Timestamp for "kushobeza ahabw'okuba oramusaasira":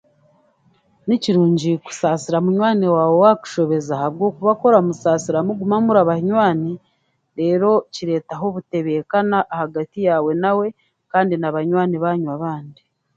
3.41-5.39